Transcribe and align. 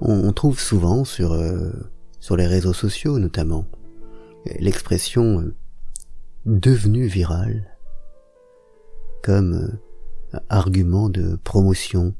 on, 0.00 0.32
trouve 0.32 0.60
souvent 0.60 1.04
sur, 1.04 1.32
euh, 1.32 1.70
sur 2.20 2.36
les 2.36 2.46
réseaux 2.46 2.72
sociaux 2.72 3.18
notamment 3.18 3.66
l'expression 4.58 5.40
euh, 5.40 5.54
devenu 6.46 7.06
viral 7.06 7.76
comme 9.22 9.54
euh, 10.34 10.38
argument 10.48 11.08
de 11.08 11.36
promotion 11.36 12.14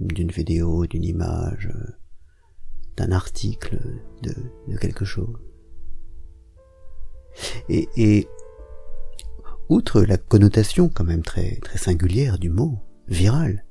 d'une 0.00 0.30
vidéo, 0.30 0.86
d'une 0.86 1.04
image, 1.04 1.70
d'un 2.96 3.12
article, 3.12 3.78
de, 4.22 4.34
de, 4.68 4.76
quelque 4.78 5.04
chose. 5.04 5.36
Et, 7.68 7.88
et, 7.96 8.28
outre 9.68 10.02
la 10.02 10.16
connotation 10.16 10.88
quand 10.88 11.04
même 11.04 11.22
très, 11.22 11.56
très 11.56 11.78
singulière 11.78 12.38
du 12.38 12.50
mot 12.50 12.80
viral, 13.08 13.64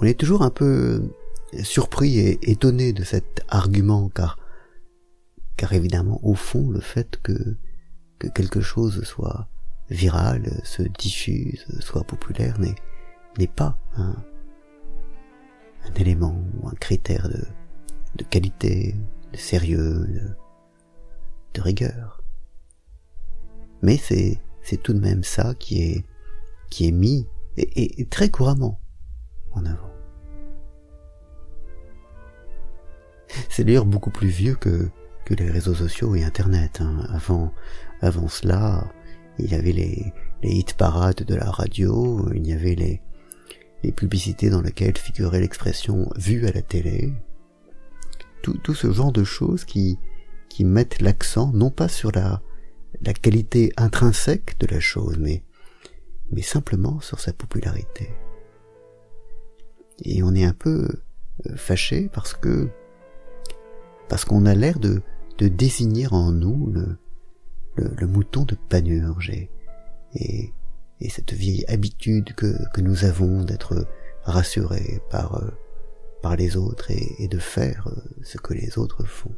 on 0.00 0.04
est 0.04 0.18
toujours 0.18 0.42
un 0.42 0.50
peu 0.50 1.02
surpris 1.62 2.18
et 2.18 2.50
étonné 2.50 2.92
de 2.92 3.04
cet 3.04 3.44
argument 3.48 4.08
car 4.08 4.38
car 5.56 5.72
évidemment 5.72 6.20
au 6.22 6.34
fond 6.34 6.70
le 6.70 6.80
fait 6.80 7.18
que 7.22 7.56
que 8.18 8.28
quelque 8.28 8.60
chose 8.60 9.02
soit 9.04 9.48
viral, 9.90 10.60
se 10.62 10.82
diffuse, 10.82 11.66
soit 11.80 12.04
populaire 12.04 12.58
n'est 12.60 12.74
n'est 13.38 13.46
pas 13.46 13.78
un, 13.96 14.14
élément 15.96 16.36
ou 16.60 16.68
un 16.68 16.74
critère 16.74 17.28
de, 17.28 18.24
qualité, 18.24 18.94
de 19.32 19.36
sérieux, 19.36 20.06
de, 21.54 21.60
rigueur. 21.60 22.22
Mais 23.82 23.96
c'est 23.96 24.40
tout 24.82 24.92
de 24.92 25.00
même 25.00 25.24
ça 25.24 25.54
qui 25.54 25.82
est 25.82 26.04
qui 26.70 26.86
est 26.86 26.92
mis 26.92 27.26
et 27.56 28.06
très 28.06 28.30
couramment 28.30 28.80
en 29.52 29.64
avant. 29.64 29.89
C'est 33.50 33.64
d'ailleurs 33.64 33.84
beaucoup 33.84 34.10
plus 34.10 34.28
vieux 34.28 34.54
que, 34.54 34.88
que 35.24 35.34
les 35.34 35.50
réseaux 35.50 35.74
sociaux 35.74 36.14
et 36.14 36.22
Internet. 36.22 36.80
Hein. 36.80 37.04
Avant, 37.10 37.52
avant 38.00 38.28
cela, 38.28 38.90
il 39.40 39.50
y 39.50 39.56
avait 39.56 39.72
les, 39.72 40.12
les 40.42 40.50
hit 40.50 40.74
parades 40.74 41.24
de 41.24 41.34
la 41.34 41.50
radio, 41.50 42.30
il 42.32 42.46
y 42.46 42.52
avait 42.52 42.76
les, 42.76 43.02
les 43.82 43.90
publicités 43.90 44.50
dans 44.50 44.62
lesquelles 44.62 44.96
figurait 44.96 45.40
l'expression 45.40 46.08
vue 46.16 46.46
à 46.46 46.52
la 46.52 46.62
télé. 46.62 47.12
Tout, 48.42 48.56
tout 48.58 48.74
ce 48.74 48.92
genre 48.92 49.12
de 49.12 49.24
choses 49.24 49.64
qui, 49.64 49.98
qui 50.48 50.64
mettent 50.64 51.02
l'accent 51.02 51.50
non 51.52 51.70
pas 51.70 51.88
sur 51.88 52.12
la, 52.12 52.40
la 53.02 53.12
qualité 53.12 53.72
intrinsèque 53.76 54.58
de 54.60 54.68
la 54.68 54.78
chose, 54.78 55.18
mais, 55.18 55.42
mais 56.30 56.42
simplement 56.42 57.00
sur 57.00 57.18
sa 57.18 57.32
popularité. 57.32 58.10
Et 60.04 60.22
on 60.22 60.34
est 60.36 60.44
un 60.44 60.54
peu 60.54 60.88
euh, 61.46 61.56
fâché 61.56 62.08
parce 62.12 62.32
que 62.32 62.70
parce 64.10 64.24
qu'on 64.24 64.44
a 64.44 64.54
l'air 64.54 64.80
de, 64.80 65.02
de 65.38 65.46
désigner 65.48 66.08
en 66.10 66.32
nous 66.32 66.66
le, 66.72 66.98
le, 67.76 68.06
mouton 68.08 68.44
de 68.44 68.56
Panurge 68.56 69.30
et, 69.30 69.48
et, 71.00 71.08
cette 71.08 71.32
vieille 71.32 71.64
habitude 71.68 72.34
que, 72.34 72.56
que 72.74 72.80
nous 72.80 73.04
avons 73.04 73.44
d'être 73.44 73.86
rassurés 74.24 75.00
par, 75.10 75.36
euh, 75.36 75.50
par 76.22 76.34
les 76.34 76.56
autres 76.56 76.90
et, 76.90 77.28
de 77.28 77.38
faire 77.38 77.86
euh, 77.86 78.02
ce 78.22 78.36
que 78.36 78.52
les 78.52 78.78
autres 78.78 79.04
font. 79.04 79.34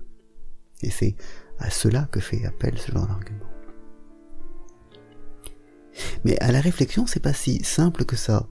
Et 0.82 0.90
c'est 0.90 1.16
à 1.58 1.68
cela 1.68 2.08
que 2.10 2.18
fait 2.18 2.44
appel 2.46 2.78
ce 2.78 2.90
genre 2.90 3.06
d'argument. 3.06 3.46
Mais 6.24 6.38
à 6.40 6.50
la 6.50 6.62
réflexion, 6.62 7.06
c'est 7.06 7.20
pas 7.20 7.34
si 7.34 7.62
simple 7.62 8.06
que 8.06 8.16
ça. 8.16 8.48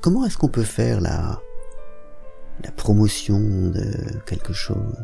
comment 0.00 0.24
est-ce 0.24 0.38
qu'on 0.38 0.48
peut 0.48 0.64
faire 0.64 1.02
la, 1.02 1.42
la 2.64 2.72
promotion 2.72 3.38
de 3.70 4.20
quelque 4.26 4.52
chose. 4.52 4.96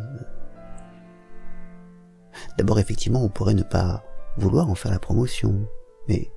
D'abord, 2.58 2.78
effectivement, 2.78 3.22
on 3.22 3.28
pourrait 3.28 3.54
ne 3.54 3.62
pas 3.62 4.04
vouloir 4.36 4.68
en 4.68 4.74
faire 4.74 4.90
la 4.92 4.98
promotion, 4.98 5.66
mais 6.08 6.30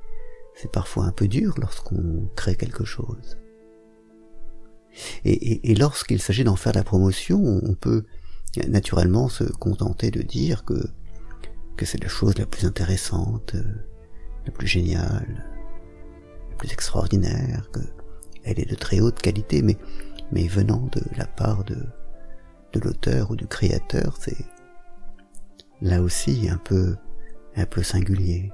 c'est 0.55 0.71
parfois 0.71 1.05
un 1.05 1.11
peu 1.11 1.27
dur 1.27 1.55
lorsqu'on 1.57 2.29
crée 2.35 2.55
quelque 2.55 2.85
chose. 2.85 3.37
Et, 5.23 5.75
lorsqu'il 5.75 6.21
s'agit 6.21 6.43
d'en 6.43 6.55
faire 6.55 6.73
la 6.73 6.83
promotion, 6.83 7.41
on 7.41 7.73
peut 7.75 8.05
naturellement 8.67 9.29
se 9.29 9.43
contenter 9.43 10.11
de 10.11 10.21
dire 10.21 10.65
que, 10.65 10.89
que 11.77 11.85
c'est 11.85 12.01
la 12.01 12.09
chose 12.09 12.37
la 12.37 12.45
plus 12.45 12.65
intéressante, 12.65 13.55
la 14.45 14.51
plus 14.51 14.67
géniale, 14.67 15.45
la 16.49 16.55
plus 16.57 16.71
extraordinaire, 16.71 17.69
que 17.71 17.79
elle 18.43 18.59
est 18.59 18.69
de 18.69 18.75
très 18.75 18.99
haute 18.99 19.21
qualité, 19.21 19.61
mais 19.61 19.77
mais 20.31 20.47
venant 20.47 20.87
de 20.91 21.01
la 21.17 21.25
part 21.25 21.63
de, 21.63 21.77
de 22.73 22.79
l'auteur 22.79 23.31
ou 23.31 23.35
du 23.35 23.47
créateur, 23.47 24.17
c'est 24.19 24.45
là 25.81 26.01
aussi 26.01 26.49
un 26.49 26.57
peu, 26.57 26.95
un 27.55 27.65
peu 27.65 27.83
singulier. 27.83 28.51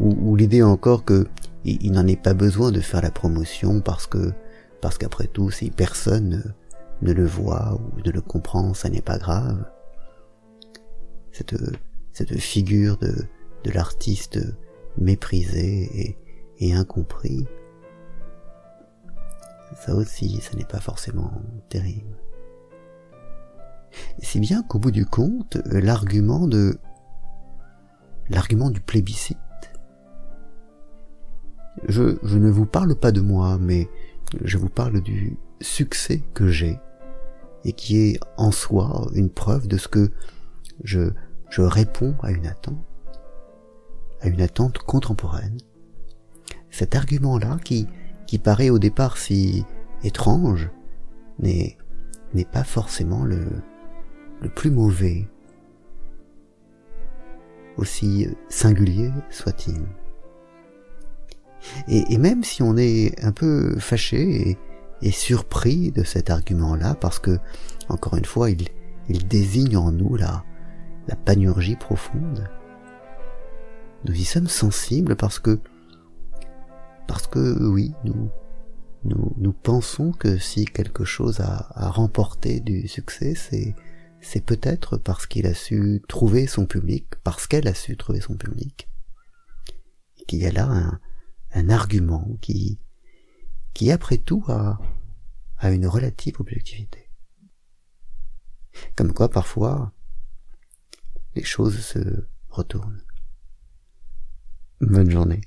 Ou, 0.00 0.36
l'idée 0.36 0.62
encore 0.62 1.04
que 1.04 1.26
il, 1.64 1.92
n'en 1.92 2.06
est 2.06 2.20
pas 2.20 2.34
besoin 2.34 2.72
de 2.72 2.80
faire 2.80 3.02
la 3.02 3.10
promotion 3.10 3.80
parce 3.80 4.06
que, 4.06 4.32
parce 4.80 4.98
qu'après 4.98 5.28
tout, 5.28 5.50
si 5.50 5.70
personne 5.70 6.54
ne, 7.02 7.12
le 7.12 7.24
voit 7.24 7.74
ou 7.74 8.00
ne 8.04 8.10
le 8.10 8.20
comprend, 8.20 8.74
ça 8.74 8.88
n'est 8.88 9.02
pas 9.02 9.18
grave. 9.18 9.64
Cette, 11.30 11.54
cette 12.12 12.36
figure 12.38 12.96
de, 12.98 13.14
de 13.64 13.70
l'artiste 13.70 14.40
méprisé 14.98 15.88
et, 15.94 16.18
et 16.58 16.74
incompris, 16.74 17.46
ça 19.76 19.94
aussi, 19.94 20.40
ça 20.40 20.56
n'est 20.56 20.64
pas 20.64 20.80
forcément 20.80 21.42
terrible. 21.68 22.16
Si 24.20 24.40
bien 24.40 24.62
qu'au 24.62 24.78
bout 24.78 24.90
du 24.90 25.06
compte, 25.06 25.58
l'argument 25.66 26.46
de 26.46 26.78
l'argument 28.30 28.70
du 28.70 28.80
plébiscite, 28.80 29.38
je, 31.88 32.18
je 32.22 32.38
ne 32.38 32.50
vous 32.50 32.66
parle 32.66 32.94
pas 32.94 33.12
de 33.12 33.20
moi, 33.20 33.58
mais 33.58 33.88
je 34.44 34.58
vous 34.58 34.68
parle 34.68 35.00
du 35.00 35.36
succès 35.60 36.22
que 36.34 36.48
j'ai 36.48 36.78
et 37.64 37.72
qui 37.72 37.98
est 37.98 38.20
en 38.36 38.50
soi 38.50 39.08
une 39.14 39.30
preuve 39.30 39.68
de 39.68 39.76
ce 39.76 39.88
que 39.88 40.10
je, 40.84 41.12
je 41.50 41.62
réponds 41.62 42.14
à 42.22 42.30
une 42.32 42.46
attente, 42.46 42.84
à 44.20 44.28
une 44.28 44.40
attente 44.40 44.78
contemporaine. 44.78 45.58
Cet 46.70 46.96
argument-là 46.96 47.58
qui, 47.64 47.86
qui 48.32 48.38
paraît 48.38 48.70
au 48.70 48.78
départ 48.78 49.18
si 49.18 49.66
étrange, 50.04 50.70
n'est, 51.38 51.76
pas 52.50 52.64
forcément 52.64 53.26
le, 53.26 53.44
le 54.40 54.48
plus 54.48 54.70
mauvais, 54.70 55.28
aussi 57.76 58.26
singulier 58.48 59.10
soit-il. 59.28 59.82
Et, 61.88 62.16
même 62.16 62.42
si 62.42 62.62
on 62.62 62.78
est 62.78 63.22
un 63.22 63.32
peu 63.32 63.78
fâché 63.78 64.56
et, 65.02 65.10
surpris 65.10 65.90
de 65.90 66.02
cet 66.02 66.30
argument-là, 66.30 66.94
parce 66.94 67.18
que, 67.18 67.38
encore 67.90 68.16
une 68.16 68.24
fois, 68.24 68.48
il, 68.48 68.66
il 69.10 69.28
désigne 69.28 69.76
en 69.76 69.92
nous 69.92 70.16
la 70.16 70.42
panurgie 71.26 71.76
profonde, 71.76 72.48
nous 74.06 74.14
y 74.14 74.24
sommes 74.24 74.48
sensibles 74.48 75.16
parce 75.16 75.38
que 75.38 75.60
parce 77.06 77.26
que 77.26 77.62
oui, 77.68 77.94
nous, 78.04 78.30
nous, 79.04 79.34
nous 79.36 79.52
pensons 79.52 80.12
que 80.12 80.38
si 80.38 80.64
quelque 80.64 81.04
chose 81.04 81.40
a, 81.40 81.68
a 81.74 81.90
remporté 81.90 82.60
du 82.60 82.88
succès, 82.88 83.34
c'est, 83.34 83.74
c'est 84.20 84.44
peut-être 84.44 84.96
parce 84.96 85.26
qu'il 85.26 85.46
a 85.46 85.54
su 85.54 86.02
trouver 86.08 86.46
son 86.46 86.66
public, 86.66 87.06
parce 87.24 87.46
qu'elle 87.46 87.68
a 87.68 87.74
su 87.74 87.96
trouver 87.96 88.20
son 88.20 88.36
public, 88.36 88.88
qu'il 90.26 90.40
y 90.40 90.46
a 90.46 90.52
là 90.52 90.68
un, 90.68 91.00
un 91.52 91.68
argument 91.70 92.36
qui, 92.40 92.78
qui 93.74 93.90
après 93.90 94.18
tout 94.18 94.44
a, 94.48 94.78
a 95.58 95.70
une 95.70 95.86
relative 95.86 96.40
objectivité. 96.40 97.10
Comme 98.96 99.12
quoi 99.12 99.28
parfois 99.28 99.92
les 101.34 101.44
choses 101.44 101.78
se 101.80 102.26
retournent. 102.48 103.02
Bonne 104.80 105.10
journée. 105.10 105.40